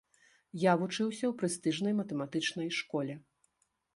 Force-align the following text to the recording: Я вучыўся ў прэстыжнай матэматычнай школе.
Я 0.61 0.71
вучыўся 0.83 1.25
ў 1.27 1.31
прэстыжнай 1.41 1.93
матэматычнай 1.99 2.69
школе. 2.81 3.13